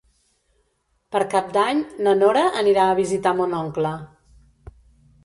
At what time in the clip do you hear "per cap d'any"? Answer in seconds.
1.15-1.83